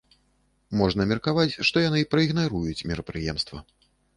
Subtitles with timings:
[0.79, 3.65] Можна меркаваць, што яны праігнаруюць мерапрыемства.